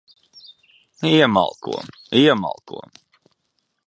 [1.13, 1.73] Iemalko.
[2.19, 2.77] Iemalko.